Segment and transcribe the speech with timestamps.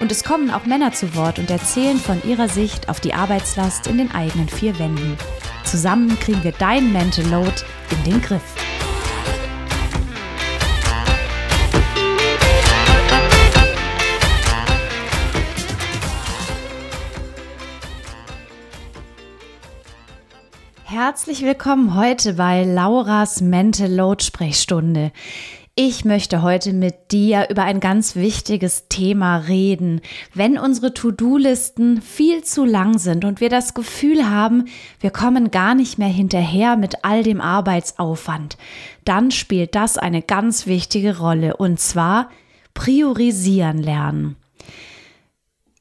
[0.00, 3.86] Und es kommen auch Männer zu Wort und erzählen von ihrer Sicht auf die Arbeitslast
[3.86, 5.18] in den eigenen vier Wänden.
[5.62, 7.52] Zusammen kriegen wir dein Mental Load
[7.90, 8.42] in den Griff.
[20.84, 25.12] Herzlich willkommen heute bei Lauras Mental Load Sprechstunde.
[25.82, 30.02] Ich möchte heute mit dir über ein ganz wichtiges Thema reden.
[30.34, 34.66] Wenn unsere To-Do-Listen viel zu lang sind und wir das Gefühl haben,
[35.00, 38.58] wir kommen gar nicht mehr hinterher mit all dem Arbeitsaufwand,
[39.06, 42.28] dann spielt das eine ganz wichtige Rolle und zwar
[42.74, 44.36] priorisieren lernen.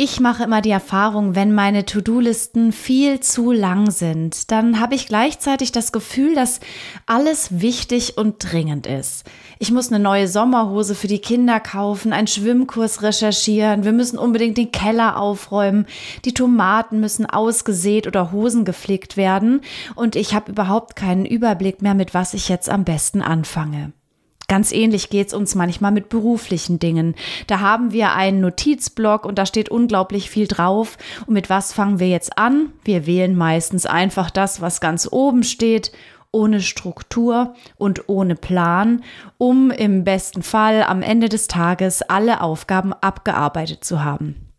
[0.02, 5.08] Ich mache immer die Erfahrung, wenn meine To-Do-Listen viel zu lang sind, dann habe ich
[5.08, 6.62] gleichzeitig das Gefühl, dass
[7.06, 9.26] alles wichtig und dringend ist.
[9.62, 14.58] Ich muss eine neue Sommerhose für die Kinder kaufen, einen Schwimmkurs recherchieren, wir müssen unbedingt
[14.58, 15.86] den Keller aufräumen,
[16.24, 19.60] die Tomaten müssen ausgesät oder Hosen geflickt werden
[19.96, 23.92] und ich habe überhaupt keinen Überblick mehr, mit was ich jetzt am besten anfange.
[24.48, 27.14] Ganz ähnlich geht's uns manchmal mit beruflichen Dingen.
[27.48, 30.98] Da haben wir einen Notizblock und da steht unglaublich viel drauf.
[31.28, 32.74] Und mit was fangen wir jetzt an?
[32.84, 35.92] Wir wählen meistens einfach das, was ganz oben steht
[36.32, 39.04] ohne Struktur und ohne Plan,
[39.38, 44.50] um im besten Fall am Ende des Tages alle Aufgaben abgearbeitet zu haben.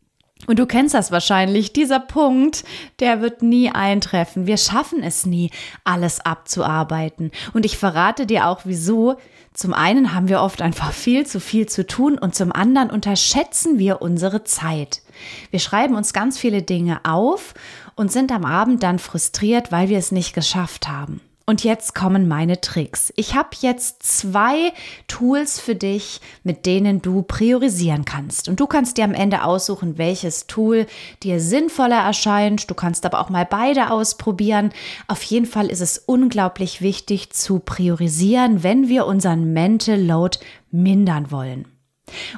[0.47, 2.65] Und du kennst das wahrscheinlich, dieser Punkt,
[2.99, 4.47] der wird nie eintreffen.
[4.47, 5.51] Wir schaffen es nie,
[5.85, 7.31] alles abzuarbeiten.
[7.53, 9.17] Und ich verrate dir auch wieso.
[9.53, 13.79] Zum einen haben wir oft einfach viel zu viel zu tun und zum anderen unterschätzen
[13.79, 15.03] wir unsere Zeit.
[15.51, 17.53] Wir schreiben uns ganz viele Dinge auf
[17.95, 21.21] und sind am Abend dann frustriert, weil wir es nicht geschafft haben.
[21.51, 23.13] Und jetzt kommen meine Tricks.
[23.17, 24.73] Ich habe jetzt zwei
[25.09, 28.49] Tools für dich, mit denen du priorisieren kannst.
[28.49, 30.87] Und du kannst dir am Ende aussuchen, welches Tool
[31.25, 32.71] dir sinnvoller erscheint.
[32.71, 34.71] Du kannst aber auch mal beide ausprobieren.
[35.09, 40.39] Auf jeden Fall ist es unglaublich wichtig zu priorisieren, wenn wir unseren Mental Load
[40.71, 41.67] mindern wollen.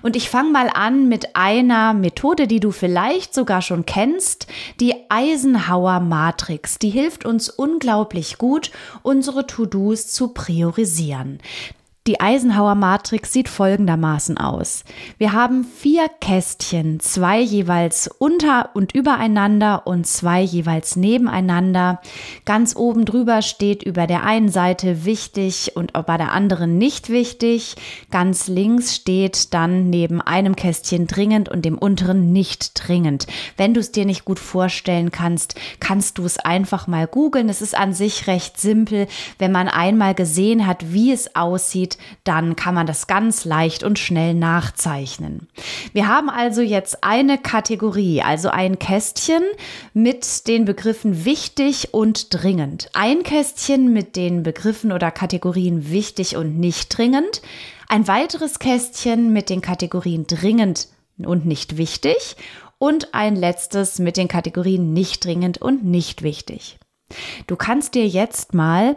[0.02, 4.46] Und ich fange mal an mit einer Methode, die du vielleicht sogar schon kennst,
[4.80, 6.78] die Eisenhower Matrix.
[6.78, 8.70] Die hilft uns unglaublich gut,
[9.02, 11.38] unsere To-Dos zu priorisieren.
[12.08, 14.82] Die Eisenhower Matrix sieht folgendermaßen aus.
[15.18, 22.00] Wir haben vier Kästchen, zwei jeweils unter und übereinander und zwei jeweils nebeneinander.
[22.44, 27.76] Ganz oben drüber steht über der einen Seite wichtig und bei der anderen nicht wichtig.
[28.10, 33.28] Ganz links steht dann neben einem Kästchen dringend und dem unteren nicht dringend.
[33.56, 37.48] Wenn du es dir nicht gut vorstellen kannst, kannst du es einfach mal googeln.
[37.48, 39.06] Es ist an sich recht simpel.
[39.38, 41.91] Wenn man einmal gesehen hat, wie es aussieht,
[42.24, 45.48] dann kann man das ganz leicht und schnell nachzeichnen.
[45.92, 49.42] Wir haben also jetzt eine Kategorie, also ein Kästchen
[49.94, 52.90] mit den Begriffen wichtig und dringend.
[52.94, 57.42] Ein Kästchen mit den Begriffen oder Kategorien wichtig und nicht dringend.
[57.88, 60.88] Ein weiteres Kästchen mit den Kategorien dringend
[61.18, 62.36] und nicht wichtig.
[62.78, 66.78] Und ein letztes mit den Kategorien nicht dringend und nicht wichtig.
[67.46, 68.96] Du kannst dir jetzt mal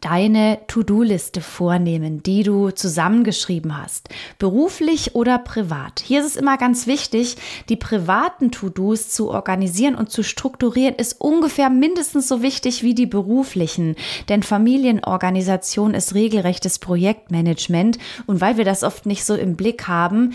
[0.00, 4.08] deine To-Do-Liste vornehmen, die du zusammengeschrieben hast,
[4.38, 6.00] beruflich oder privat.
[6.04, 7.36] Hier ist es immer ganz wichtig,
[7.68, 13.06] die privaten To-Dos zu organisieren und zu strukturieren, ist ungefähr mindestens so wichtig wie die
[13.06, 13.96] beruflichen,
[14.28, 20.34] denn Familienorganisation ist regelrechtes Projektmanagement und weil wir das oft nicht so im Blick haben,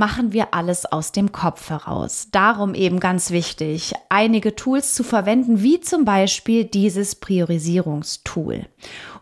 [0.00, 2.28] machen wir alles aus dem Kopf heraus.
[2.32, 8.64] Darum eben ganz wichtig, einige Tools zu verwenden, wie zum Beispiel dieses Priorisierungstool.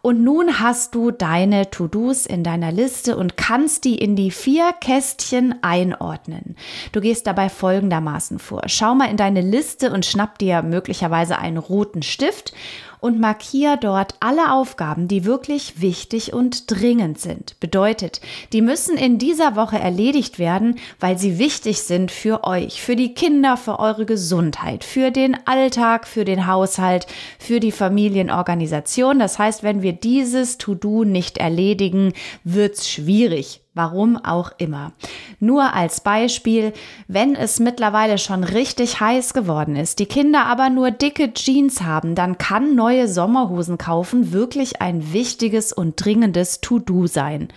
[0.02, 4.72] Und nun hast du deine To-Dos in deiner Liste und kannst die in die vier
[4.80, 6.54] Kästchen einordnen.
[6.92, 8.62] Du gehst dabei folgendermaßen vor.
[8.66, 12.52] Schau mal in deine Liste und schnapp dir möglicherweise einen roten Stift
[13.00, 17.58] und markier dort alle Aufgaben, die wirklich wichtig und dringend sind.
[17.60, 18.20] Bedeutet,
[18.52, 23.14] die müssen in dieser Woche erledigt werden, weil sie wichtig sind für euch, für die
[23.14, 27.06] Kinder, für eure Gesundheit, für den Alltag, für den Haushalt,
[27.38, 29.18] für die Familienorganisation.
[29.18, 32.12] Das heißt, wenn wir dieses To-Do nicht erledigen,
[32.44, 34.90] wird's schwierig Warum auch immer.
[35.38, 36.72] Nur als Beispiel,
[37.06, 42.16] wenn es mittlerweile schon richtig heiß geworden ist, die Kinder aber nur dicke Jeans haben,
[42.16, 47.50] dann kann neue Sommerhosen kaufen wirklich ein wichtiges und dringendes To-Do sein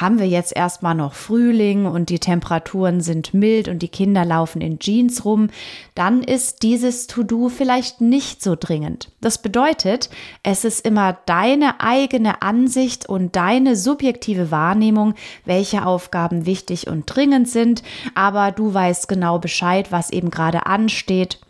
[0.00, 4.60] haben wir jetzt erstmal noch Frühling und die Temperaturen sind mild und die Kinder laufen
[4.60, 5.48] in Jeans rum,
[5.94, 9.10] dann ist dieses To-Do vielleicht nicht so dringend.
[9.20, 10.08] Das bedeutet,
[10.44, 15.14] es ist immer deine eigene Ansicht und deine subjektive Wahrnehmung,
[15.44, 17.82] welche Aufgaben wichtig und dringend sind,
[18.14, 21.40] aber du weißt genau Bescheid, was eben gerade ansteht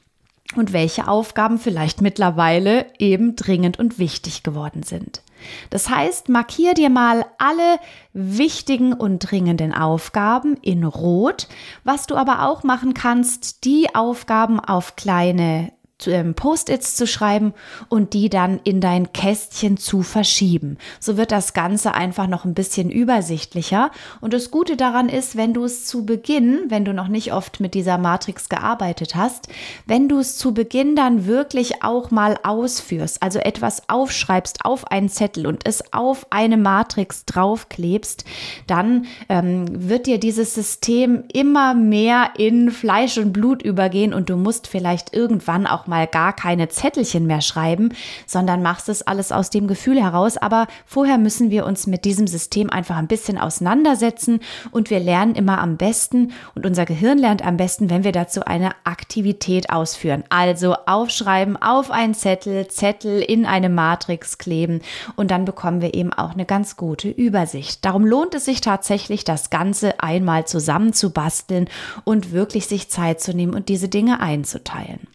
[0.57, 5.21] und welche Aufgaben vielleicht mittlerweile eben dringend und wichtig geworden sind.
[5.71, 7.79] Das heißt, markier dir mal alle
[8.13, 11.49] wichtigen und dringenden Aufgaben in Rot.
[11.85, 17.55] Was du aber auch machen kannst, die Aufgaben auf kleine Post-its zu schreiben
[17.89, 20.79] und die dann in dein Kästchen zu verschieben.
[21.01, 23.91] So wird das Ganze einfach noch ein bisschen übersichtlicher.
[24.21, 27.59] Und das Gute daran ist, wenn du es zu Beginn, wenn du noch nicht oft
[27.59, 29.49] mit dieser Matrix gearbeitet hast,
[29.87, 35.09] wenn du es zu Beginn dann wirklich auch mal ausführst, also etwas aufschreibst auf einen
[35.09, 38.25] Zettel und es auf eine Matrix draufklebst,
[38.69, 44.37] dann ähm, wird dir dieses System immer mehr in Fleisch und Blut übergehen und du
[44.37, 47.91] musst vielleicht irgendwann auch mal gar keine Zettelchen mehr schreiben,
[48.27, 50.37] sondern machst es alles aus dem Gefühl heraus.
[50.37, 54.41] Aber vorher müssen wir uns mit diesem System einfach ein bisschen auseinandersetzen
[54.71, 58.45] und wir lernen immer am besten und unser Gehirn lernt am besten, wenn wir dazu
[58.45, 60.25] eine Aktivität ausführen.
[60.29, 64.81] Also aufschreiben auf einen Zettel, Zettel in eine Matrix kleben
[65.17, 67.85] und dann bekommen wir eben auch eine ganz gute Übersicht.
[67.85, 71.69] Darum lohnt es sich tatsächlich, das Ganze einmal zusammen zu basteln
[72.05, 75.07] und wirklich sich Zeit zu nehmen und diese Dinge einzuteilen.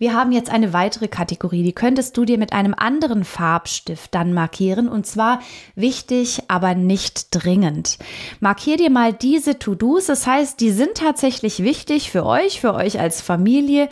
[0.00, 4.32] Wir haben jetzt eine weitere Kategorie, die könntest du dir mit einem anderen Farbstift dann
[4.32, 5.40] markieren und zwar
[5.74, 7.98] wichtig, aber nicht dringend.
[8.40, 12.98] Markier dir mal diese To-Dos, das heißt, die sind tatsächlich wichtig für euch, für euch
[12.98, 13.90] als Familie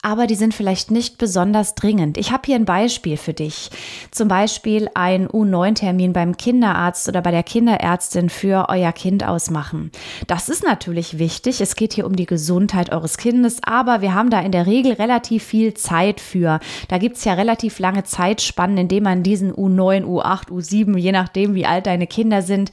[0.00, 2.18] aber die sind vielleicht nicht besonders dringend.
[2.18, 3.68] Ich habe hier ein Beispiel für dich.
[4.12, 9.90] Zum Beispiel ein U9-Termin beim Kinderarzt oder bei der Kinderärztin für euer Kind ausmachen.
[10.28, 11.60] Das ist natürlich wichtig.
[11.60, 14.92] Es geht hier um die Gesundheit eures Kindes, aber wir haben da in der Regel
[14.92, 16.60] relativ viel Zeit für.
[16.86, 21.10] Da gibt es ja relativ lange Zeitspannen, in denen man diesen U9, U8, U7, je
[21.10, 22.70] nachdem, wie alt deine Kinder sind,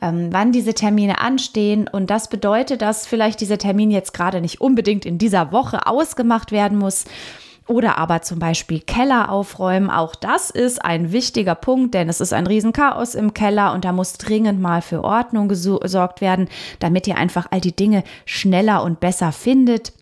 [0.00, 1.88] ähm, wann diese Termine anstehen.
[1.90, 6.52] Und das bedeutet, dass vielleicht dieser Termin jetzt gerade nicht unbedingt in dieser Woche ausgemacht
[6.52, 7.04] werden werden muss.
[7.66, 9.90] Oder aber zum Beispiel Keller aufräumen.
[9.90, 13.92] Auch das ist ein wichtiger Punkt, denn es ist ein Riesenchaos im Keller und da
[13.92, 16.48] muss dringend mal für Ordnung gesorgt werden,
[16.78, 19.92] damit ihr einfach all die Dinge schneller und besser findet.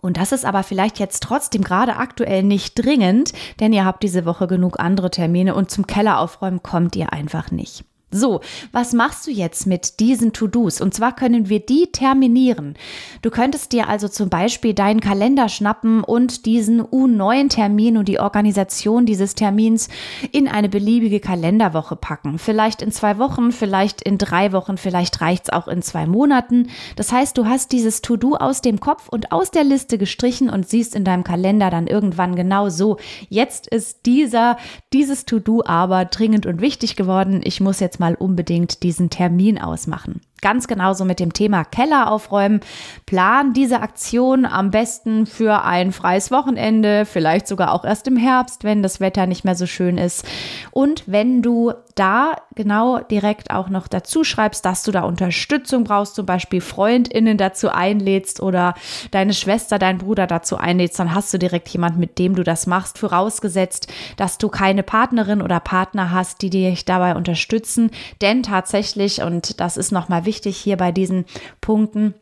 [0.00, 4.24] Und das ist aber vielleicht jetzt trotzdem gerade aktuell nicht dringend, denn ihr habt diese
[4.24, 7.84] Woche genug andere Termine und zum Keller aufräumen kommt ihr einfach nicht.
[8.16, 8.40] So,
[8.72, 10.80] was machst du jetzt mit diesen To-Dos?
[10.80, 12.74] Und zwar können wir die terminieren.
[13.20, 19.04] Du könntest dir also zum Beispiel deinen Kalender schnappen und diesen U9-Termin und die Organisation
[19.04, 19.88] dieses Termins
[20.32, 22.38] in eine beliebige Kalenderwoche packen.
[22.38, 26.68] Vielleicht in zwei Wochen, vielleicht in drei Wochen, vielleicht reicht es auch in zwei Monaten.
[26.96, 30.66] Das heißt, du hast dieses To-Do aus dem Kopf und aus der Liste gestrichen und
[30.66, 32.96] siehst in deinem Kalender dann irgendwann genau so,
[33.28, 34.56] jetzt ist dieser,
[34.94, 37.42] dieses To-Do aber dringend und wichtig geworden.
[37.44, 40.20] Ich muss jetzt mal unbedingt diesen Termin ausmachen.
[40.42, 42.60] Ganz genauso mit dem Thema Keller aufräumen.
[43.06, 48.62] Plan diese Aktion am besten für ein freies Wochenende, vielleicht sogar auch erst im Herbst,
[48.62, 50.26] wenn das Wetter nicht mehr so schön ist.
[50.72, 56.14] Und wenn du da genau direkt auch noch dazu schreibst, dass du da Unterstützung brauchst,
[56.14, 58.74] zum Beispiel FreundInnen dazu einlädst oder
[59.12, 62.66] deine Schwester, dein Bruder dazu einlädst, dann hast du direkt jemand, mit dem du das
[62.66, 67.90] machst, vorausgesetzt, dass du keine Partnerin oder Partner hast, die dich dabei unterstützen.
[68.20, 71.24] Denn tatsächlich, und das ist nochmal wichtig hier bei diesen
[71.60, 72.14] Punkten,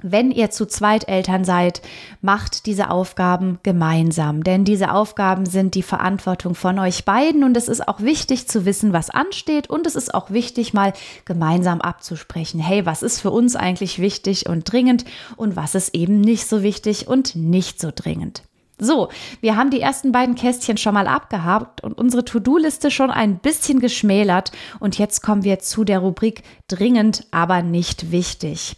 [0.00, 1.82] wenn ihr zu zweit Eltern seid,
[2.22, 7.42] macht diese Aufgaben gemeinsam, denn diese Aufgaben sind die Verantwortung von euch beiden.
[7.42, 9.68] Und es ist auch wichtig zu wissen, was ansteht.
[9.68, 10.92] Und es ist auch wichtig, mal
[11.24, 12.60] gemeinsam abzusprechen.
[12.60, 15.04] Hey, was ist für uns eigentlich wichtig und dringend?
[15.36, 18.42] Und was ist eben nicht so wichtig und nicht so dringend.
[18.80, 19.08] So,
[19.40, 23.80] wir haben die ersten beiden Kästchen schon mal abgehakt und unsere To-Do-Liste schon ein bisschen
[23.80, 24.52] geschmälert.
[24.78, 28.76] Und jetzt kommen wir zu der Rubrik dringend, aber nicht wichtig.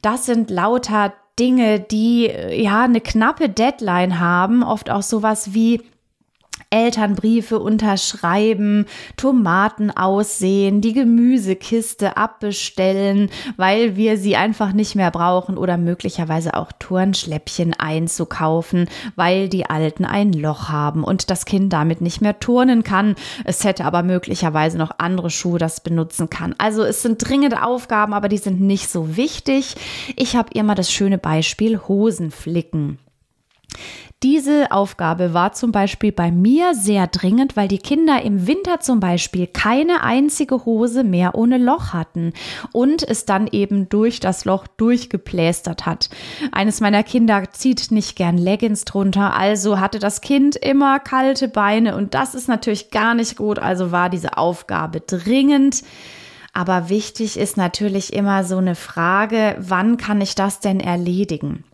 [0.00, 5.82] Das sind lauter Dinge, die ja eine knappe Deadline haben, oft auch sowas wie
[6.74, 15.76] Elternbriefe unterschreiben, Tomaten aussehen, die Gemüsekiste abbestellen, weil wir sie einfach nicht mehr brauchen oder
[15.76, 22.20] möglicherweise auch Turnschläppchen einzukaufen, weil die alten ein Loch haben und das Kind damit nicht
[22.20, 23.14] mehr turnen kann.
[23.44, 26.56] Es hätte aber möglicherweise noch andere Schuhe, das benutzen kann.
[26.58, 29.76] Also es sind dringende Aufgaben, aber die sind nicht so wichtig.
[30.16, 32.98] Ich habe ihr mal das schöne Beispiel Hosen flicken.
[34.22, 38.98] Diese Aufgabe war zum Beispiel bei mir sehr dringend, weil die Kinder im Winter zum
[38.98, 42.32] Beispiel keine einzige Hose mehr ohne Loch hatten
[42.72, 46.08] und es dann eben durch das Loch durchgeplästert hat.
[46.52, 51.94] Eines meiner Kinder zieht nicht gern Leggings drunter, also hatte das Kind immer kalte Beine
[51.94, 55.82] und das ist natürlich gar nicht gut, also war diese Aufgabe dringend.
[56.54, 61.64] Aber wichtig ist natürlich immer so eine Frage, wann kann ich das denn erledigen?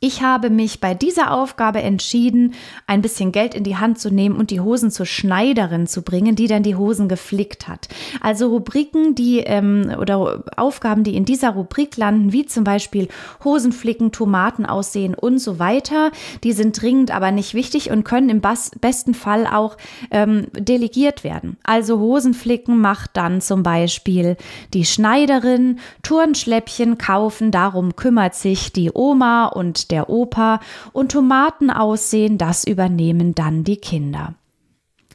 [0.00, 2.54] Ich habe mich bei dieser Aufgabe entschieden,
[2.86, 6.36] ein bisschen Geld in die Hand zu nehmen und die Hosen zur Schneiderin zu bringen,
[6.36, 7.88] die dann die Hosen geflickt hat.
[8.20, 13.08] Also Rubriken, die ähm, oder Aufgaben, die in dieser Rubrik landen, wie zum Beispiel
[13.42, 16.12] Hosen flicken, Tomaten aussehen und so weiter,
[16.44, 19.76] die sind dringend, aber nicht wichtig und können im besten Fall auch
[20.12, 21.56] ähm, delegiert werden.
[21.64, 24.36] Also Hosen flicken macht dann zum Beispiel
[24.74, 30.60] die Schneiderin, Turnschläppchen kaufen, darum kümmert sich die Oma und der Opa
[30.92, 34.34] und Tomaten aussehen, das übernehmen dann die Kinder.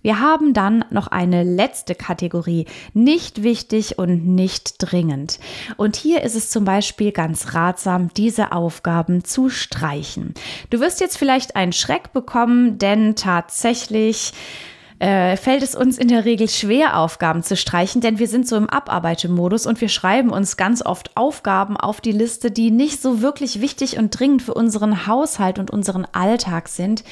[0.04, 5.40] Wir haben dann noch eine letzte Kategorie, nicht wichtig und nicht dringend.
[5.78, 10.34] Und hier ist es zum Beispiel ganz ratsam, diese Aufgaben zu streichen.
[10.70, 14.34] Du wirst jetzt vielleicht einen Schreck bekommen, denn tatsächlich
[15.00, 18.56] äh, fällt es uns in der Regel schwer, Aufgaben zu streichen, denn wir sind so
[18.56, 23.22] im Abarbeitemodus und wir schreiben uns ganz oft Aufgaben auf die Liste, die nicht so
[23.22, 27.04] wirklich wichtig und dringend für unseren Haushalt und unseren Alltag sind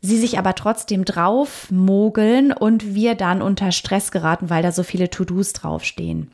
[0.00, 4.82] sie sich aber trotzdem drauf mogeln und wir dann unter Stress geraten, weil da so
[4.82, 6.30] viele To-Dos draufstehen.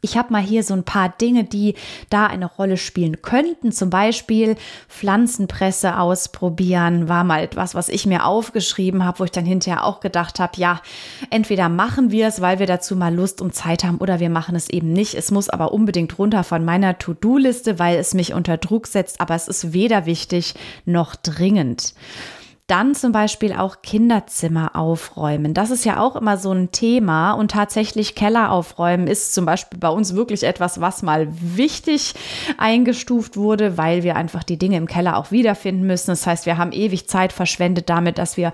[0.00, 1.74] Ich habe mal hier so ein paar Dinge, die
[2.10, 3.72] da eine Rolle spielen könnten.
[3.72, 4.56] Zum Beispiel
[4.88, 10.00] Pflanzenpresse ausprobieren, war mal etwas, was ich mir aufgeschrieben habe, wo ich dann hinterher auch
[10.00, 10.80] gedacht habe, ja,
[11.30, 14.54] entweder machen wir es, weil wir dazu mal Lust und Zeit haben, oder wir machen
[14.54, 15.14] es eben nicht.
[15.14, 19.34] Es muss aber unbedingt runter von meiner To-Do-Liste, weil es mich unter Druck setzt, aber
[19.34, 21.94] es ist weder wichtig noch dringend.
[22.66, 25.54] Dann zum Beispiel auch Kinderzimmer aufräumen.
[25.54, 29.78] Das ist ja auch immer so ein Thema und tatsächlich Keller aufräumen ist zum Beispiel
[29.78, 32.14] bei uns wirklich etwas, was mal wichtig
[32.58, 36.10] eingestuft wurde, weil wir einfach die Dinge im Keller auch wiederfinden müssen.
[36.10, 38.52] Das heißt, wir haben ewig Zeit verschwendet damit, dass wir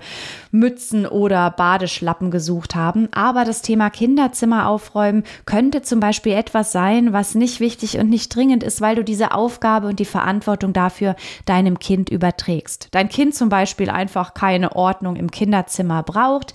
[0.53, 3.09] Mützen oder Badeschlappen gesucht haben.
[3.11, 8.33] Aber das Thema Kinderzimmer aufräumen könnte zum Beispiel etwas sein, was nicht wichtig und nicht
[8.33, 12.89] dringend ist, weil du diese Aufgabe und die Verantwortung dafür deinem Kind überträgst.
[12.91, 16.53] Dein Kind zum Beispiel einfach keine Ordnung im Kinderzimmer braucht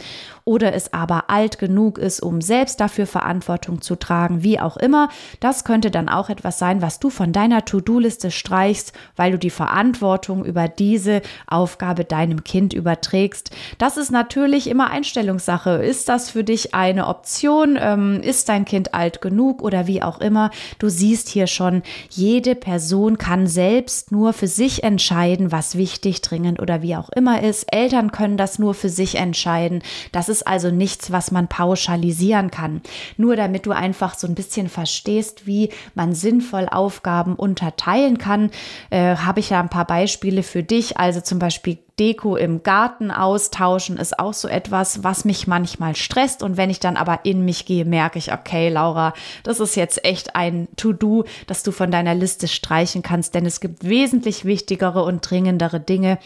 [0.49, 5.11] oder es aber alt genug ist, um selbst dafür Verantwortung zu tragen, wie auch immer.
[5.41, 9.51] Das könnte dann auch etwas sein, was du von deiner To-Do-Liste streichst, weil du die
[9.51, 13.51] Verantwortung über diese Aufgabe deinem Kind überträgst.
[13.77, 15.83] Das ist natürlich immer Einstellungssache.
[15.85, 17.79] Ist das für dich eine Option?
[17.79, 20.51] Ähm, ist dein Kind alt genug oder wie auch immer?
[20.79, 26.59] Du siehst hier schon, jede Person kann selbst nur für sich entscheiden, was wichtig, dringend
[26.59, 27.71] oder wie auch immer ist.
[27.71, 29.83] Eltern können das nur für sich entscheiden.
[30.13, 32.81] Das ist ist also nichts, was man pauschalisieren kann.
[33.17, 38.51] Nur damit du einfach so ein bisschen verstehst, wie man sinnvoll Aufgaben unterteilen kann,
[38.91, 40.97] äh, habe ich ja ein paar Beispiele für dich.
[40.99, 46.45] Also zum Beispiel Deko im Garten austauschen ist auch so etwas, was mich manchmal stresst.
[46.45, 50.05] Und wenn ich dann aber in mich gehe, merke ich, okay, Laura, das ist jetzt
[50.05, 55.03] echt ein To-Do, das du von deiner Liste streichen kannst, denn es gibt wesentlich wichtigere
[55.03, 56.19] und dringendere Dinge.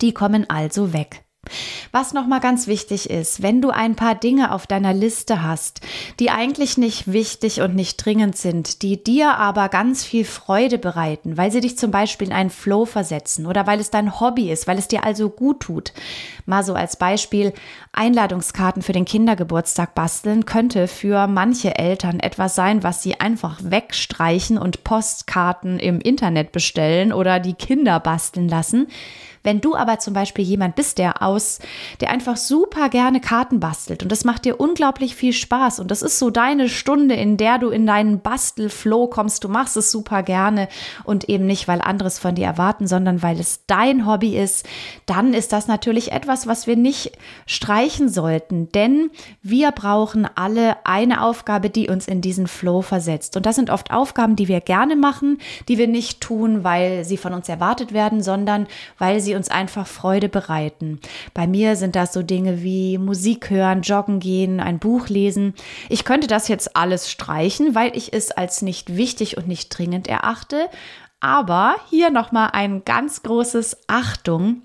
[0.00, 1.24] Die kommen also weg.
[1.92, 5.80] Was nochmal ganz wichtig ist, wenn du ein paar Dinge auf deiner Liste hast,
[6.18, 11.36] die eigentlich nicht wichtig und nicht dringend sind, die dir aber ganz viel Freude bereiten,
[11.36, 14.66] weil sie dich zum Beispiel in einen Flow versetzen oder weil es dein Hobby ist,
[14.66, 15.92] weil es dir also gut tut.
[16.46, 17.52] Mal so als Beispiel,
[17.92, 24.58] Einladungskarten für den Kindergeburtstag basteln könnte für manche Eltern etwas sein, was sie einfach wegstreichen
[24.58, 28.88] und Postkarten im Internet bestellen oder die Kinder basteln lassen.
[29.42, 31.60] Wenn du aber zum Beispiel jemand bist, der aus,
[32.00, 36.02] der einfach super gerne Karten bastelt und das macht dir unglaublich viel Spaß und das
[36.02, 40.22] ist so deine Stunde, in der du in deinen Bastelflow kommst, du machst es super
[40.22, 40.68] gerne
[41.04, 44.66] und eben nicht, weil anderes von dir erwarten, sondern weil es dein Hobby ist,
[45.06, 47.12] dann ist das natürlich etwas, was wir nicht
[47.46, 49.10] streichen sollten, denn
[49.42, 53.36] wir brauchen alle eine Aufgabe, die uns in diesen Flow versetzt.
[53.36, 57.16] Und das sind oft Aufgaben, die wir gerne machen, die wir nicht tun, weil sie
[57.16, 58.66] von uns erwartet werden, sondern
[58.98, 61.00] weil sie sie uns einfach Freude bereiten.
[61.34, 65.54] Bei mir sind das so Dinge wie Musik hören, joggen gehen, ein Buch lesen.
[65.88, 70.08] Ich könnte das jetzt alles streichen, weil ich es als nicht wichtig und nicht dringend
[70.08, 70.68] erachte.
[71.20, 74.62] Aber hier nochmal ein ganz großes Achtung.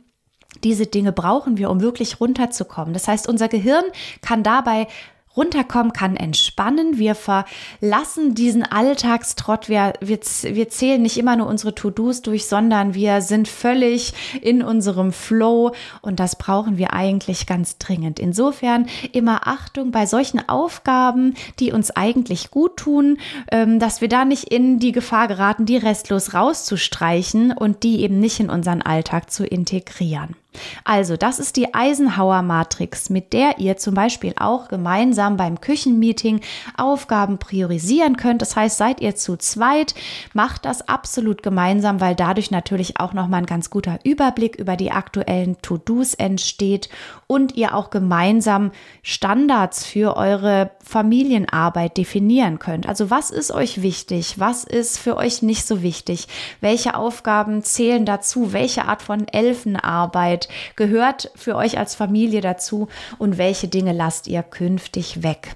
[0.63, 2.93] Diese Dinge brauchen wir, um wirklich runterzukommen.
[2.93, 3.83] Das heißt, unser Gehirn
[4.21, 4.87] kann dabei
[5.35, 6.97] runterkommen, kann entspannen.
[6.97, 9.69] Wir verlassen diesen Alltagstrott.
[9.69, 14.61] Wir, wir, wir zählen nicht immer nur unsere To-Dos durch, sondern wir sind völlig in
[14.61, 18.19] unserem Flow und das brauchen wir eigentlich ganz dringend.
[18.19, 23.17] Insofern immer Achtung bei solchen Aufgaben, die uns eigentlich gut tun,
[23.51, 28.19] ähm, dass wir da nicht in die Gefahr geraten, die restlos rauszustreichen und die eben
[28.19, 30.35] nicht in unseren Alltag zu integrieren.
[30.83, 36.41] Also, das ist die Eisenhower-Matrix, mit der ihr zum Beispiel auch gemeinsam beim Küchenmeeting
[36.77, 38.41] Aufgaben priorisieren könnt.
[38.41, 39.95] Das heißt, seid ihr zu zweit,
[40.33, 44.91] macht das absolut gemeinsam, weil dadurch natürlich auch nochmal ein ganz guter Überblick über die
[44.91, 46.89] aktuellen To-Dos entsteht
[47.27, 48.71] und ihr auch gemeinsam
[49.01, 52.87] Standards für eure Familienarbeit definieren könnt.
[52.87, 54.39] Also, was ist euch wichtig?
[54.39, 56.27] Was ist für euch nicht so wichtig?
[56.61, 58.53] Welche Aufgaben zählen dazu?
[58.53, 60.44] Welche Art von Elfenarbeit?
[60.75, 62.87] Gehört für euch als Familie dazu
[63.17, 65.55] und welche Dinge lasst ihr künftig weg.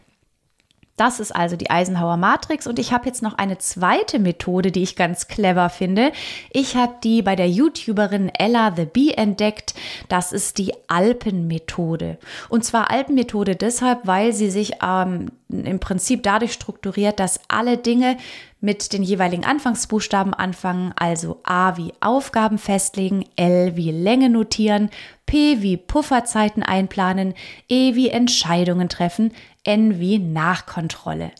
[1.00, 4.84] Das ist also die Eisenhower Matrix und ich habe jetzt noch eine zweite Methode, die
[4.84, 6.12] ich ganz clever finde.
[6.51, 9.75] Ich habe die bei der YouTuberin Ella the Bee entdeckt.
[10.10, 12.17] Das ist die Alpenmethode.
[12.50, 18.17] Und zwar Alpenmethode deshalb, weil sie sich ähm, im Prinzip dadurch strukturiert, dass alle Dinge
[18.61, 24.89] mit den jeweiligen Anfangsbuchstaben anfangen, also A wie Aufgaben festlegen, L wie Länge notieren,
[25.25, 27.33] P wie Pufferzeiten einplanen,
[27.67, 31.31] E wie Entscheidungen treffen, N wie Nachkontrolle.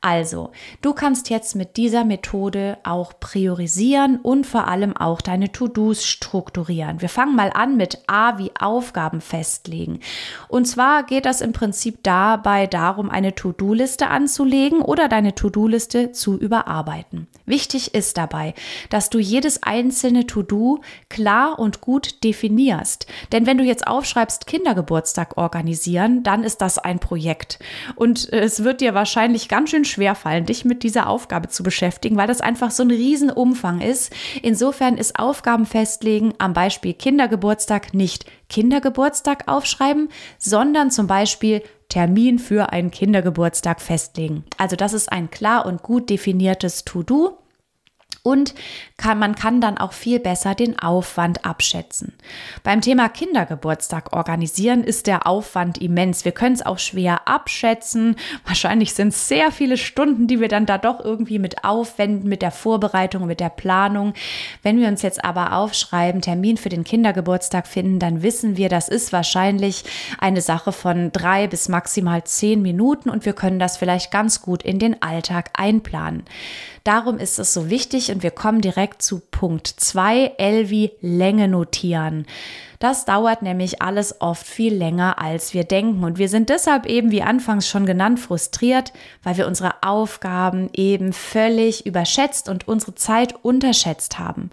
[0.00, 6.06] Also, du kannst jetzt mit dieser Methode auch priorisieren und vor allem auch deine To-Dos
[6.06, 7.00] strukturieren.
[7.00, 9.98] Wir fangen mal an mit A wie Aufgaben festlegen.
[10.46, 16.38] Und zwar geht das im Prinzip dabei darum, eine To-Do-Liste anzulegen oder deine To-Do-Liste zu
[16.38, 17.26] überarbeiten.
[17.48, 18.54] Wichtig ist dabei,
[18.90, 23.06] dass du jedes einzelne To-Do klar und gut definierst.
[23.32, 27.58] Denn wenn du jetzt aufschreibst, Kindergeburtstag organisieren, dann ist das ein Projekt.
[27.96, 32.26] Und es wird dir wahrscheinlich ganz schön schwerfallen, dich mit dieser Aufgabe zu beschäftigen, weil
[32.26, 34.12] das einfach so ein Riesenumfang ist.
[34.42, 40.08] Insofern ist Aufgaben festlegen am Beispiel Kindergeburtstag nicht Kindergeburtstag aufschreiben,
[40.38, 44.44] sondern zum Beispiel Termin für einen Kindergeburtstag festlegen.
[44.58, 47.38] Also das ist ein klar und gut definiertes To-Do
[48.28, 48.54] und
[48.98, 52.12] kann, man kann dann auch viel besser den Aufwand abschätzen.
[52.62, 56.24] Beim Thema Kindergeburtstag organisieren ist der Aufwand immens.
[56.24, 58.16] Wir können es auch schwer abschätzen.
[58.44, 62.42] Wahrscheinlich sind es sehr viele Stunden, die wir dann da doch irgendwie mit aufwenden, mit
[62.42, 64.12] der Vorbereitung, mit der Planung.
[64.62, 68.88] Wenn wir uns jetzt aber aufschreiben, Termin für den Kindergeburtstag finden, dann wissen wir, das
[68.88, 69.84] ist wahrscheinlich
[70.18, 74.62] eine Sache von drei bis maximal zehn Minuten und wir können das vielleicht ganz gut
[74.62, 76.24] in den Alltag einplanen.
[76.88, 81.46] Darum ist es so wichtig und wir kommen direkt zu Punkt 2, L wie Länge
[81.46, 82.26] notieren.
[82.80, 86.02] Das dauert nämlich alles oft viel länger, als wir denken.
[86.02, 91.12] Und wir sind deshalb eben, wie anfangs schon genannt, frustriert, weil wir unsere Aufgaben eben
[91.12, 94.50] völlig überschätzt und unsere Zeit unterschätzt haben.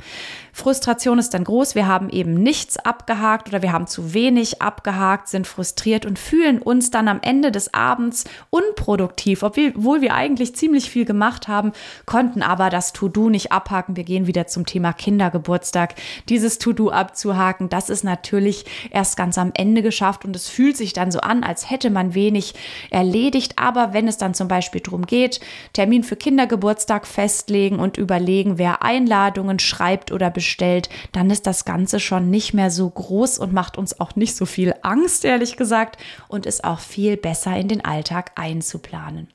[0.55, 1.75] Frustration ist dann groß.
[1.75, 6.59] Wir haben eben nichts abgehakt oder wir haben zu wenig abgehakt, sind frustriert und fühlen
[6.61, 11.73] uns dann am Ende des Abends unproduktiv, obwohl wir eigentlich ziemlich viel gemacht haben,
[12.05, 13.97] konnten aber das To-Do nicht abhaken.
[13.97, 15.95] Wir gehen wieder zum Thema Kindergeburtstag.
[16.29, 20.93] Dieses To-Do abzuhaken, das ist natürlich erst ganz am Ende geschafft und es fühlt sich
[20.93, 22.53] dann so an, als hätte man wenig
[22.91, 23.59] erledigt.
[23.59, 25.41] Aber wenn es dann zum Beispiel darum geht,
[25.73, 31.65] Termin für Kindergeburtstag festlegen und überlegen, wer Einladungen schreibt oder bestellt, bestellt, dann ist das
[31.65, 35.58] Ganze schon nicht mehr so groß und macht uns auch nicht so viel Angst, ehrlich
[35.58, 39.27] gesagt, und ist auch viel besser in den Alltag einzuplanen.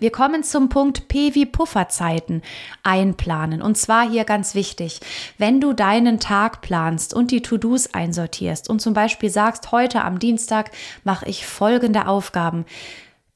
[0.00, 2.42] Wir kommen zum Punkt P wie Pufferzeiten
[2.82, 3.62] einplanen.
[3.62, 4.98] Und zwar hier ganz wichtig,
[5.38, 10.18] wenn du deinen Tag planst und die To-Dos einsortierst und zum Beispiel sagst, heute am
[10.18, 10.72] Dienstag
[11.04, 12.64] mache ich folgende Aufgaben,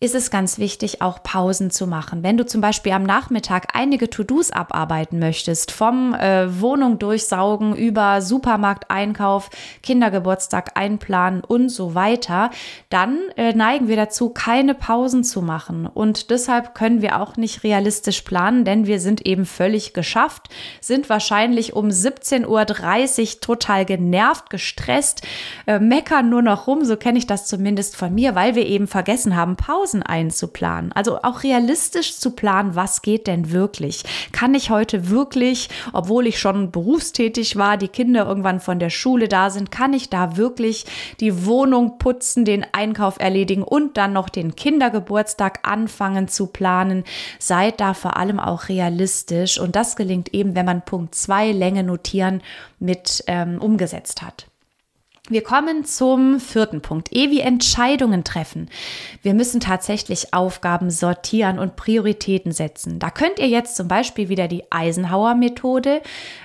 [0.01, 2.23] ist es ganz wichtig, auch Pausen zu machen.
[2.23, 8.23] Wenn du zum Beispiel am Nachmittag einige To-Dos abarbeiten möchtest, vom äh, Wohnung durchsaugen über
[8.23, 9.51] Supermarkteinkauf,
[9.83, 12.51] Kindergeburtstag einplanen und so weiter,
[12.91, 15.87] dann äh, neigen wir dazu, keine Pausen zu machen.
[15.87, 20.49] Und deshalb können wir auch nicht realistisch planen, denn wir sind eben völlig geschafft,
[20.81, 25.27] sind wahrscheinlich um 17.30 Uhr total genervt, gestresst,
[25.67, 28.87] äh, meckern nur noch rum, so kenne ich das zumindest von mir, weil wir eben
[28.87, 30.92] vergessen haben, Pausen Pausen einzuplanen.
[30.92, 34.05] Also auch realistisch zu planen, was geht denn wirklich?
[34.33, 39.29] Kann ich heute wirklich, obwohl ich schon berufstätig war, die Kinder irgendwann von der Schule
[39.29, 40.85] da sind, kann ich da wirklich
[41.20, 47.05] die Wohnung putzen, den Einkauf erledigen und dann noch den Kindergeburtstag anfangen zu planen?
[47.38, 51.83] Seid da vor allem auch realistisch und das gelingt eben, wenn man Punkt 2 Länge
[51.83, 52.42] notieren
[52.79, 54.46] mit ähm, umgesetzt hat.
[55.31, 57.14] Wir kommen zum vierten Punkt.
[57.14, 58.71] E wie Entscheidungen treffen.
[59.23, 62.99] Wir müssen tatsächlich Aufgaben sortieren und Prioritäten setzen.
[62.99, 66.01] Da könnt ihr jetzt zum Beispiel wieder die Eisenhower-Methode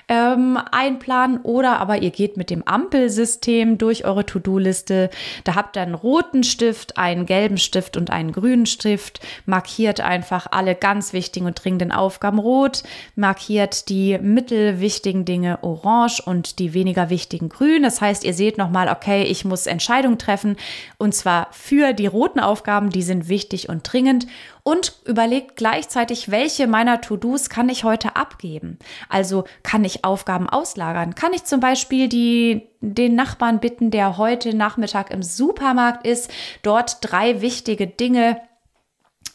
[0.08, 5.08] ähm, einplanen oder aber ihr geht mit dem Ampelsystem durch eure To-Do-Liste.
[5.44, 9.20] Da habt ihr einen roten Stift, einen gelben Stift und einen grünen Stift.
[9.46, 12.82] Markiert einfach alle ganz wichtigen und dringenden Aufgaben rot.
[13.16, 17.82] Markiert die mittelwichtigen Dinge orange und die weniger wichtigen grün.
[17.82, 20.56] Das heißt, ihr seht noch mal, okay, ich muss Entscheidungen treffen
[20.98, 24.26] und zwar für die roten Aufgaben, die sind wichtig und dringend
[24.62, 28.78] und überlegt gleichzeitig, welche meiner To-Dos kann ich heute abgeben.
[29.08, 31.14] Also kann ich Aufgaben auslagern?
[31.14, 36.30] Kann ich zum Beispiel die, den Nachbarn bitten, der heute Nachmittag im Supermarkt ist,
[36.62, 38.40] dort drei wichtige Dinge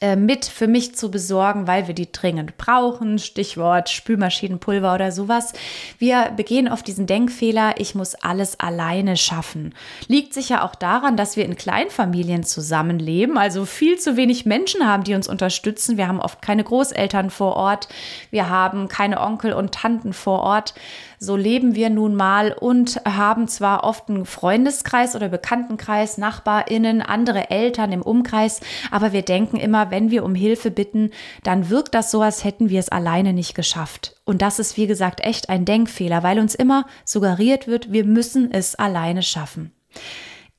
[0.01, 3.19] äh, mit für mich zu besorgen, weil wir die dringend brauchen.
[3.19, 5.51] Stichwort Spülmaschinenpulver oder sowas.
[5.97, 9.75] Wir begehen auf diesen Denkfehler, ich muss alles alleine schaffen.
[10.07, 15.03] Liegt sicher auch daran, dass wir in Kleinfamilien zusammenleben, also viel zu wenig Menschen haben,
[15.03, 15.97] die uns unterstützen.
[15.97, 17.89] Wir haben oft keine Großeltern vor Ort,
[18.31, 20.73] wir haben keine Onkel und Tanten vor Ort.
[21.21, 27.49] So leben wir nun mal und haben zwar oft einen Freundeskreis oder Bekanntenkreis, Nachbarinnen, andere
[27.49, 31.11] Eltern im Umkreis, aber wir denken immer, wenn wir um Hilfe bitten,
[31.43, 34.15] dann wirkt das so, als hätten wir es alleine nicht geschafft.
[34.23, 38.53] Und das ist, wie gesagt, echt ein Denkfehler, weil uns immer suggeriert wird, wir müssen
[38.53, 39.73] es alleine schaffen.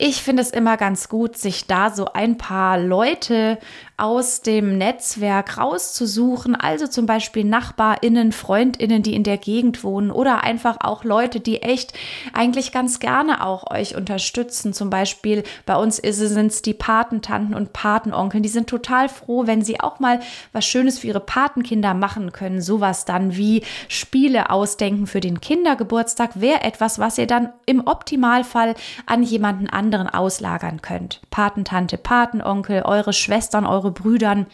[0.02, 3.58] Ich finde es immer ganz gut, sich da so ein paar Leute
[4.00, 10.42] aus dem Netzwerk rauszusuchen, also zum Beispiel Nachbarinnen, Freundinnen, die in der Gegend wohnen oder
[10.42, 11.92] einfach auch Leute, die echt
[12.32, 14.72] eigentlich ganz gerne auch euch unterstützen.
[14.72, 19.62] Zum Beispiel bei uns sind es die Patentanten und Patenonkeln, die sind total froh, wenn
[19.62, 20.20] sie auch mal
[20.52, 22.62] was Schönes für ihre Patenkinder machen können.
[22.62, 28.74] Sowas dann wie Spiele ausdenken für den Kindergeburtstag wäre etwas, was ihr dann im Optimalfall
[29.04, 31.20] an jemanden anderen auslagern könnt.
[31.30, 34.46] Patentante, Patenonkel, eure Schwestern, eure eure Brüdern,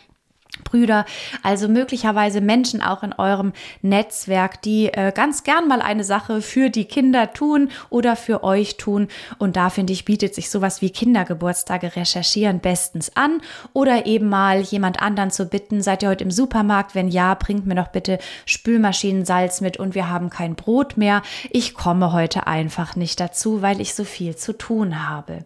[0.64, 1.04] Brüder,
[1.42, 6.70] also möglicherweise Menschen auch in eurem Netzwerk, die äh, ganz gern mal eine Sache für
[6.70, 9.08] die Kinder tun oder für euch tun.
[9.36, 13.42] Und da finde ich, bietet sich sowas wie Kindergeburtstage recherchieren bestens an
[13.74, 16.94] oder eben mal jemand anderen zu bitten, seid ihr heute im Supermarkt?
[16.94, 21.20] Wenn ja, bringt mir doch bitte Spülmaschinensalz mit und wir haben kein Brot mehr.
[21.50, 25.44] Ich komme heute einfach nicht dazu, weil ich so viel zu tun habe.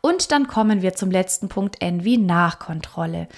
[0.00, 3.28] Und dann kommen wir zum letzten Punkt N wie Nachkontrolle.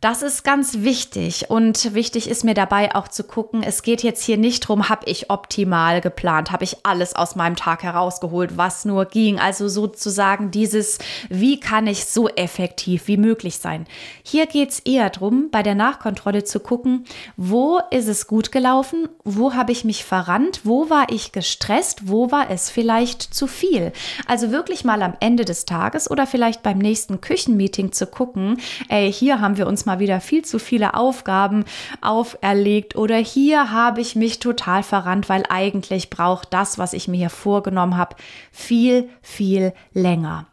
[0.00, 4.22] Das ist ganz wichtig und wichtig ist mir dabei auch zu gucken, es geht jetzt
[4.22, 8.84] hier nicht darum, habe ich optimal geplant, habe ich alles aus meinem Tag herausgeholt, was
[8.84, 9.40] nur ging.
[9.40, 13.88] Also sozusagen dieses, wie kann ich so effektiv wie möglich sein.
[14.22, 17.04] Hier geht es eher darum, bei der Nachkontrolle zu gucken,
[17.36, 22.30] wo ist es gut gelaufen, wo habe ich mich verrannt, wo war ich gestresst, wo
[22.30, 23.92] war es vielleicht zu viel.
[24.28, 28.58] Also wirklich mal am Ende des Tages oder vielleicht beim nächsten Küchenmeeting zu gucken,
[28.88, 31.64] ey, hier haben wir uns mal wieder viel zu viele Aufgaben
[32.00, 37.16] auferlegt oder hier habe ich mich total verrannt, weil eigentlich braucht das, was ich mir
[37.16, 38.14] hier vorgenommen habe,
[38.52, 40.46] viel, viel länger.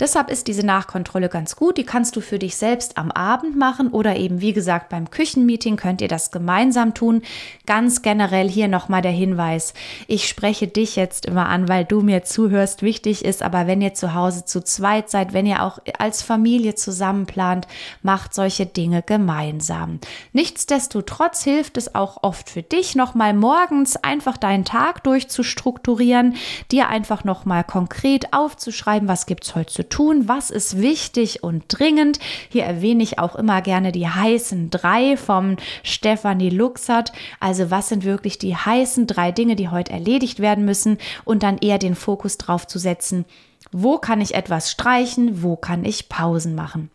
[0.00, 1.78] Deshalb ist diese Nachkontrolle ganz gut.
[1.78, 5.76] Die kannst du für dich selbst am Abend machen oder eben, wie gesagt, beim Küchenmeeting
[5.76, 7.22] könnt ihr das gemeinsam tun.
[7.64, 9.74] Ganz generell hier nochmal der Hinweis.
[10.08, 12.82] Ich spreche dich jetzt immer an, weil du mir zuhörst.
[12.82, 16.74] Wichtig ist aber, wenn ihr zu Hause zu zweit seid, wenn ihr auch als Familie
[16.74, 17.68] zusammenplant,
[18.02, 20.00] macht solche Dinge gemeinsam.
[20.32, 26.34] Nichtsdestotrotz hilft es auch oft für dich, nochmal morgens einfach deinen Tag durchzustrukturieren,
[26.72, 32.18] dir einfach nochmal konkret aufzuschreiben, was gibt heute zu tun, was ist wichtig und dringend.
[32.48, 37.12] Hier erwähne ich auch immer gerne die heißen drei vom Stefanie Luxert.
[37.40, 41.58] Also was sind wirklich die heißen drei Dinge, die heute erledigt werden müssen und dann
[41.58, 43.24] eher den Fokus drauf zu setzen,
[43.70, 46.90] wo kann ich etwas streichen, wo kann ich Pausen machen.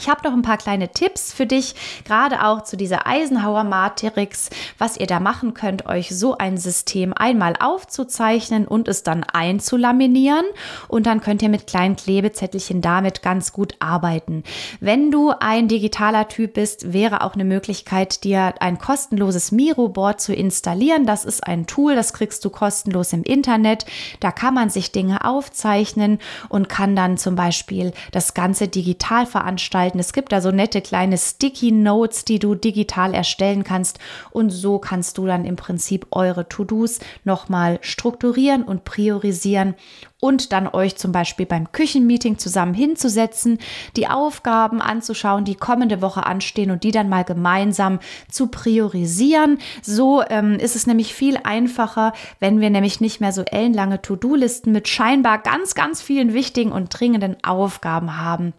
[0.00, 1.74] Ich habe noch ein paar kleine Tipps für dich,
[2.04, 4.48] gerade auch zu dieser Eisenhower Matrix,
[4.78, 10.44] was ihr da machen könnt, euch so ein System einmal aufzuzeichnen und es dann einzulaminieren.
[10.86, 14.44] Und dann könnt ihr mit kleinen Klebezettelchen damit ganz gut arbeiten.
[14.78, 20.32] Wenn du ein digitaler Typ bist, wäre auch eine Möglichkeit, dir ein kostenloses Miro-Board zu
[20.32, 21.06] installieren.
[21.06, 23.84] Das ist ein Tool, das kriegst du kostenlos im Internet.
[24.20, 29.77] Da kann man sich Dinge aufzeichnen und kann dann zum Beispiel das Ganze digital veranstalten
[29.78, 29.98] gestalten.
[30.00, 33.98] Es gibt da so nette kleine Sticky Notes, die du digital erstellen kannst.
[34.30, 39.74] Und so kannst du dann im Prinzip eure To-Dos nochmal strukturieren und priorisieren
[40.20, 43.58] und dann euch zum Beispiel beim Küchenmeeting zusammen hinzusetzen,
[43.94, 49.58] die Aufgaben anzuschauen, die kommende Woche anstehen und die dann mal gemeinsam zu priorisieren.
[49.80, 54.72] So ähm, ist es nämlich viel einfacher, wenn wir nämlich nicht mehr so ellenlange To-Do-Listen
[54.72, 58.54] mit scheinbar ganz, ganz vielen wichtigen und dringenden Aufgaben haben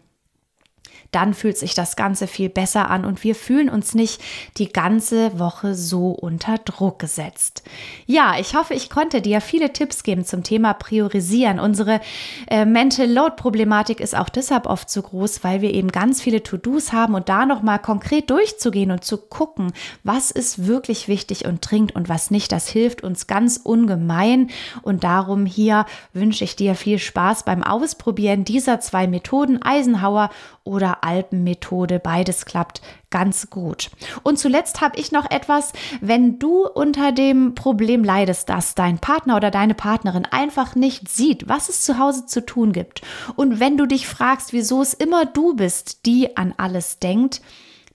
[1.12, 4.20] dann fühlt sich das Ganze viel besser an und wir fühlen uns nicht
[4.56, 7.62] die ganze Woche so unter Druck gesetzt.
[8.06, 11.58] Ja, ich hoffe, ich konnte dir viele Tipps geben zum Thema Priorisieren.
[11.58, 12.00] Unsere
[12.48, 16.42] äh, Mental Load Problematik ist auch deshalb oft so groß, weil wir eben ganz viele
[16.42, 19.72] To-Dos haben und da nochmal konkret durchzugehen und zu gucken,
[20.04, 22.52] was ist wirklich wichtig und dringend und was nicht.
[22.52, 24.50] Das hilft uns ganz ungemein
[24.82, 30.30] und darum hier wünsche ich dir viel Spaß beim Ausprobieren dieser zwei Methoden, Eisenhower
[30.64, 31.98] oder Alpenmethode.
[31.98, 33.90] Beides klappt ganz gut.
[34.22, 39.36] Und zuletzt habe ich noch etwas, wenn du unter dem Problem leidest, dass dein Partner
[39.36, 43.02] oder deine Partnerin einfach nicht sieht, was es zu Hause zu tun gibt.
[43.36, 47.40] Und wenn du dich fragst, wieso es immer du bist, die an alles denkt,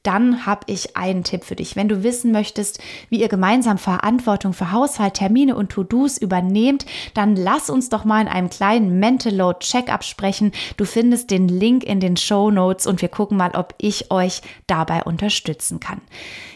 [0.05, 1.75] dann habe ich einen Tipp für dich.
[1.75, 7.35] Wenn du wissen möchtest, wie ihr gemeinsam Verantwortung für Haushalt, Termine und To-Dos übernehmt, dann
[7.35, 10.51] lass uns doch mal in einem kleinen Mental Load Check-up sprechen.
[10.77, 14.41] Du findest den Link in den Show Notes und wir gucken mal, ob ich euch
[14.67, 16.01] dabei unterstützen kann.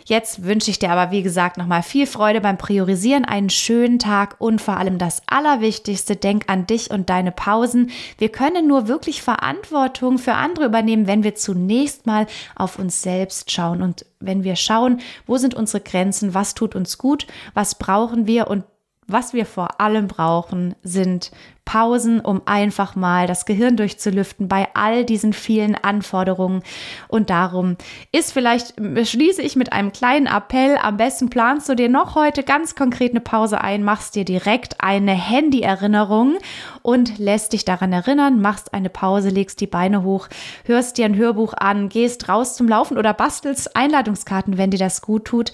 [0.09, 4.37] Jetzt wünsche ich dir aber, wie gesagt, nochmal viel Freude beim Priorisieren, einen schönen Tag
[4.39, 7.91] und vor allem das Allerwichtigste, denk an dich und deine Pausen.
[8.17, 13.51] Wir können nur wirklich Verantwortung für andere übernehmen, wenn wir zunächst mal auf uns selbst
[13.51, 13.83] schauen.
[13.83, 18.47] Und wenn wir schauen, wo sind unsere Grenzen, was tut uns gut, was brauchen wir?
[18.47, 18.63] Und
[19.11, 21.31] was wir vor allem brauchen, sind
[21.69, 26.63] Pausen, um einfach mal das Gehirn durchzulüften bei all diesen vielen Anforderungen.
[27.09, 27.77] Und darum
[28.11, 32.41] ist vielleicht, schließe ich mit einem kleinen Appell, am besten planst du dir noch heute
[32.41, 36.39] ganz konkret eine Pause ein, machst dir direkt eine Handy-Erinnerung
[36.81, 40.27] und lässt dich daran erinnern, machst eine Pause, legst die Beine hoch,
[40.65, 45.03] hörst dir ein Hörbuch an, gehst raus zum Laufen oder bastelst Einladungskarten, wenn dir das
[45.03, 45.51] gut tut.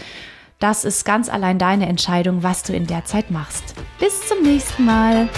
[0.65, 3.75] Das ist ganz allein deine Entscheidung, was du in der Zeit machst.
[3.99, 5.29] Bis zum nächsten Mal.